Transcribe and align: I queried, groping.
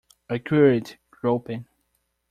I 0.31 0.39
queried, 0.39 0.97
groping. 1.11 1.67